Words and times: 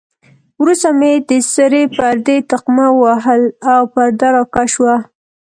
وروسته 0.61 0.89
مې 0.99 1.11
د 1.29 1.31
سرې 1.53 1.83
پردې 1.97 2.37
تقمه 2.51 2.87
ووهل 2.93 3.43
او 3.71 3.81
پرده 3.93 4.27
را 4.35 4.43
کش 4.53 4.69
شوه. 4.75 4.95